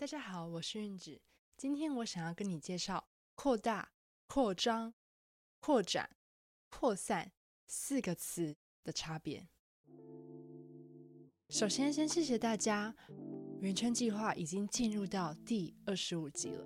[0.00, 1.20] 大家好，我是韵芷。
[1.56, 3.90] 今天我想要跟你介绍扩大、
[4.28, 4.94] 扩张、
[5.58, 6.08] 扩展、
[6.70, 7.32] 扩散
[7.66, 9.48] 四个词的差别。
[11.48, 12.94] 首先，先谢谢大家，
[13.60, 16.64] 圆圈计划已经进入到第二十五集了。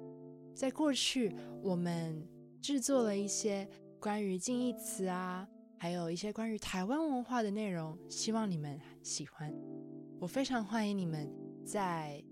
[0.55, 2.29] 在过去，我们
[2.61, 3.67] 制作了一些
[3.99, 9.51] 关于近义词啊，还有一些关于台湾文化的内容，希望你们喜欢。
[10.21, 12.23] 我非常欢迎你们在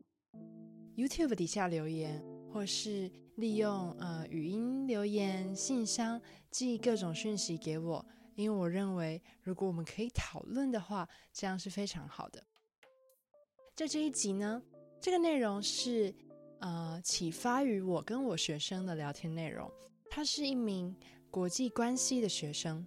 [0.96, 2.22] YouTube 底下留言，
[2.52, 8.04] 或是利用呃语音留言、信箱寄各种讯息给我，
[8.34, 12.42] 因为我认为如果我们可以讨论的话，这样是非常好的。
[13.74, 14.62] 在这一集呢，
[15.00, 16.14] 这个内容是
[16.58, 19.70] 呃启发于我跟我学生的聊天内容。
[20.10, 20.94] 他是一名
[21.30, 22.84] 国际关系的学生，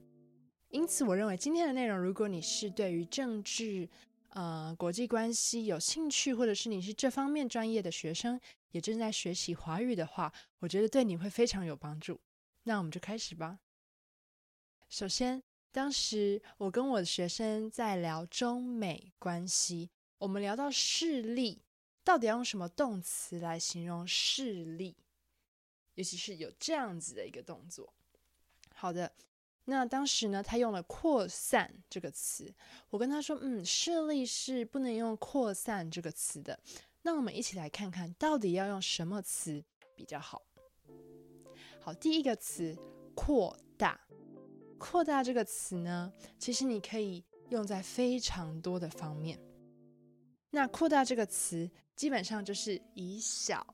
[0.69, 3.89] 因此我认为今天的内容，如果你是对于政治，
[4.33, 8.39] 呃，国际关系有兴趣，或者是你是这方面专业的学生，
[8.71, 12.19] 也正在学习华语的话，我觉得对你会非常有帮助。
[12.63, 13.59] 那我们就开始吧。
[14.89, 21.61] 首先，当时我跟我的学生在聊中美关系，我们聊到势力，
[22.03, 24.95] 到底要用什么动词来形容势力？
[25.93, 27.93] 尤其是有这样子的一个动作。
[28.73, 29.13] 好的。
[29.65, 32.53] 那当时呢，他用了“扩散”这个词。
[32.89, 36.59] 我跟他说：“嗯，视力是不能用‘扩散’这个词的。”
[37.03, 39.63] 那我们一起来看看到底要用什么词
[39.95, 40.41] 比较好。
[41.79, 42.77] 好，第一个词
[43.15, 43.99] “扩大”。
[44.77, 49.39] 扩大这个词呢，其实你可以用在非常多的方面。
[50.49, 53.65] 那“扩大”这个词基本上就是以小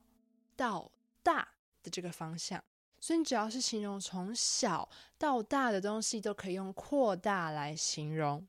[0.54, 0.90] 到
[1.22, 1.48] 大
[1.82, 2.62] 的这个方向。
[3.00, 8.46] 所以你只要是形容从小到大的东西，都可以用“扩大”来形容。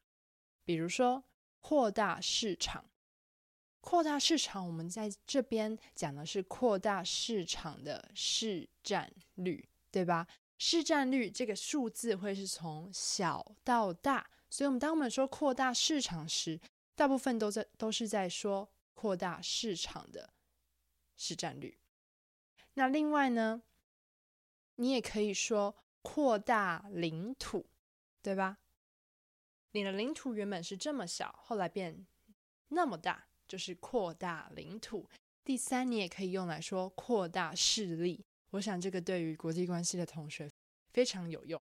[0.65, 1.23] 比如说，
[1.61, 2.85] 扩大市场，
[3.79, 10.27] 扩大市场，我们在这边讲的是扩大市场的市占率，对吧？
[10.57, 16.59] 市占率这个数字会是从小到大，所以我们当我们说扩大市场时，
[16.93, 20.33] 大部分都在都是在说扩大市场的
[21.15, 21.79] 市占率。
[22.73, 23.63] 那另外呢？
[24.75, 27.65] 你也可以说扩大领土，
[28.21, 28.57] 对吧？
[29.73, 32.05] 你的领土原本是这么小，后来变
[32.69, 35.07] 那么大，就是扩大领土。
[35.43, 38.25] 第三，你也可以用来说扩大势力。
[38.51, 40.49] 我想这个对于国际关系的同学
[40.91, 41.61] 非常有用。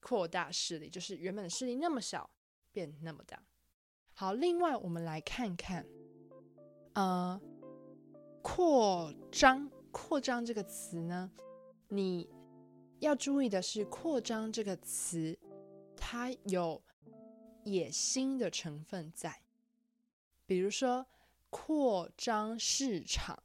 [0.00, 2.30] 扩大势力就是原本的势力那么小，
[2.72, 3.42] 变那么大。
[4.14, 5.84] 好，另外我们来看看，
[6.94, 7.40] 呃，
[8.42, 11.30] 扩张，扩张这个词呢？
[11.88, 12.28] 你
[13.00, 15.38] 要注意的是，“扩张”这个词，
[15.96, 16.82] 它有
[17.64, 19.42] 野心的成分在。
[20.44, 21.06] 比如说
[21.48, 23.42] ，“扩张市场”，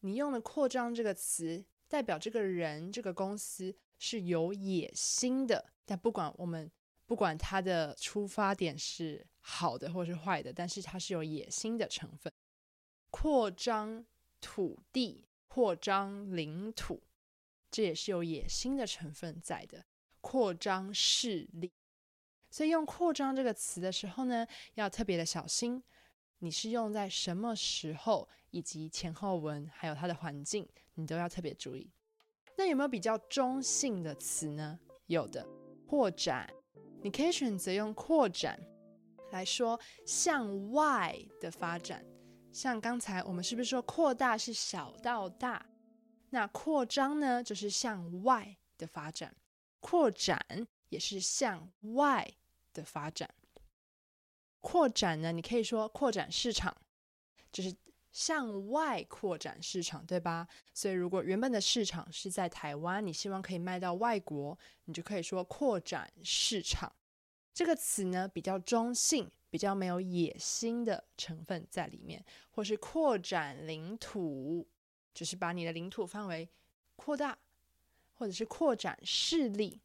[0.00, 5.72] 你用了“扩张”这个词，代表这个人、这个公司是有野心的。
[5.84, 6.70] 但不管我们
[7.04, 12.32] 不管它的出发点是好的或是坏的，但是它是有野心的成分。
[13.10, 14.06] 扩张
[14.40, 17.02] 土地，扩张领土。
[17.70, 19.84] 这也是有野心的成分在的，
[20.20, 21.72] 扩张势力。
[22.50, 25.82] 所以用“扩张”这个词的时候呢，要特别的小心。
[26.38, 31.90] 你是用在什么时候，以及前后文，还有它的环境，你都要特别注意。
[32.56, 34.78] 那有没有比较中性的词呢？
[35.06, 35.46] 有的，
[35.86, 36.48] 扩展。
[37.02, 38.58] 你可以选择用“扩展”
[39.30, 42.04] 来说向外的发展。
[42.50, 45.64] 像刚才我们是不是说扩大是小到大？
[46.30, 49.30] 那扩张呢，就是向外的发展；
[49.80, 50.38] 扩展
[50.90, 52.34] 也是向外
[52.72, 53.34] 的发展。
[54.60, 56.76] 扩展呢，你可以说扩展市场，
[57.50, 57.74] 就是
[58.10, 60.46] 向外扩展市场，对吧？
[60.74, 66.92] 所以如果原本的市场是在台湾，你希望可以卖到外国，你就可以说扩展市场。
[67.54, 74.68] 这个词呢，比较中性，比较没有野心的成分在里面，或是扩展领土。
[75.18, 76.48] 就是把你的领土范围
[76.94, 77.36] 扩大，
[78.14, 79.80] 或者是扩展势力。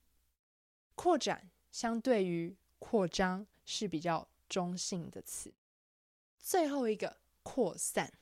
[0.93, 5.51] 扩展相对于扩张是比较中性的词。
[6.37, 8.13] 最后一个扩散，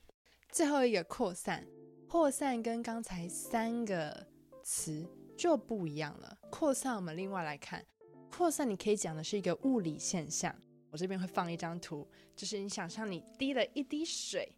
[0.48, 1.66] 最后一个扩散，
[2.08, 4.26] 扩散跟刚才三个
[4.62, 5.06] 词
[5.36, 6.38] 就不一样了。
[6.50, 7.84] 扩散我们另外来看，
[8.30, 10.58] 扩散你可以讲的是一个物理现象。
[10.90, 14.50] 我这边会放一张图，就是你想象你滴了一滴水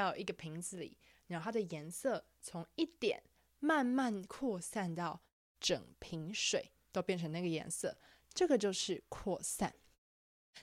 [0.00, 0.96] 到一个瓶子里。
[1.26, 3.22] 然后它的颜色从一点
[3.58, 5.20] 慢慢扩散到
[5.60, 7.98] 整瓶水都变成那个颜色，
[8.32, 9.74] 这个就是扩散。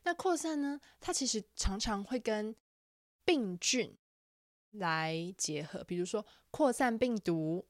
[0.04, 2.56] 那扩散呢，它其实常常会跟
[3.24, 3.96] 病菌
[4.72, 7.68] 来结合，比如说扩散病毒，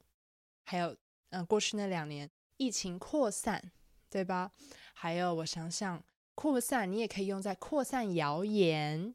[0.64, 0.94] 还有
[1.32, 3.74] 嗯、呃，过去那两年疫情扩散，
[4.10, 4.54] 对吧？
[4.94, 6.02] 还有我想想，
[6.34, 9.14] 扩散你也可以用在扩散谣言、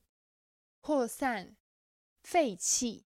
[0.82, 1.56] 扩散
[2.22, 3.05] 废气，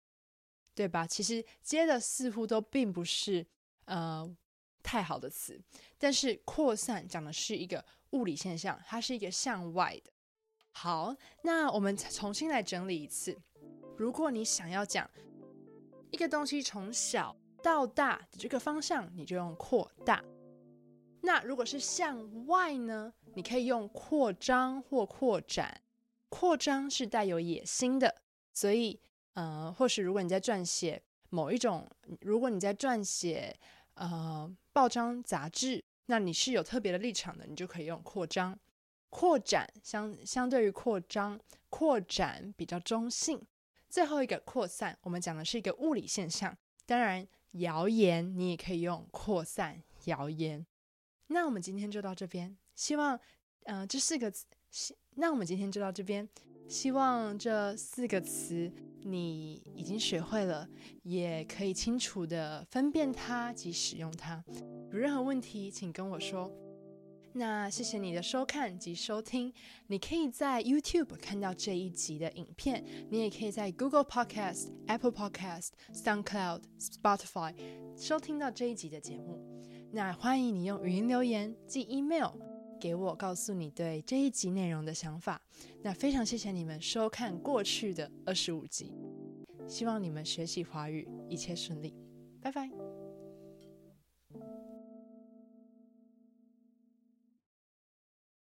[0.74, 1.06] 对吧？
[1.06, 3.46] 其实接的似乎都并不是
[3.84, 4.28] 呃
[4.82, 5.60] 太好的词，
[5.98, 10.12] 但是扩散讲的是一个物理现象，它是一个向外的。
[10.72, 13.36] 好，那我们重新来整理一次。
[13.98, 15.10] 如果你想要讲
[16.10, 20.24] 一个东西从小到大的这个方向，你就用扩大。
[21.22, 23.12] 那如果是向外呢？
[23.34, 25.82] 你可以用扩张或扩展。
[26.30, 28.19] 扩张是带有野心的，
[28.52, 28.98] 所以，
[29.34, 31.88] 呃，或是如果你在撰写某一种，
[32.20, 33.56] 如果你在撰写
[33.94, 38.58] 呃报章杂志，那你是有特别的立场的，你就可以用扩张。
[39.08, 41.38] 扩展相相对于扩张，
[41.68, 43.40] 扩展比较中性。
[43.88, 46.56] 最后一个扩散，我们讲的是一个物理现象。
[46.86, 50.64] 当然，谣言你也可以用扩散谣言。
[51.26, 53.18] 那我们今天就到这边，希望，
[53.64, 54.30] 呃，这四个
[54.70, 56.28] 词，那我们今天就到这边，
[56.70, 58.70] 希望这四个词
[59.02, 60.68] 你已经学会了，
[61.02, 64.44] 也可以清楚地分辨它及使用它。
[64.92, 66.48] 有任何问题，请跟我说。
[67.32, 69.52] 那谢谢你的收看及收听。
[69.88, 77.52] 你可以在 YouTube 看到这一集的影片，你也可以在 Google Podcast、Apple Podcast、SoundCloud、Spotify
[77.96, 79.44] 收听到这一集的节目。
[79.92, 82.30] 那欢迎你用语音留言寄 email
[82.80, 85.40] 给我，告诉你对这一集内容的想法。
[85.82, 88.92] 那非常谢谢你们收看过去的二十五集，
[89.68, 91.94] 希望你们学习华语一切顺利，
[92.40, 92.99] 拜拜。